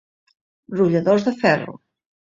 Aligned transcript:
Brolladors 0.75 1.29
de 1.31 1.37
ferro. 1.45 1.81